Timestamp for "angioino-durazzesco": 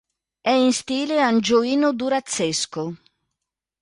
1.21-2.97